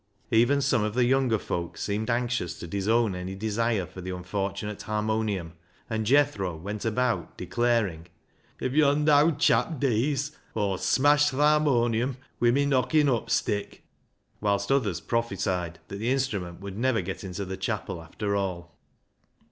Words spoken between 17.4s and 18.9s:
the chapel after all.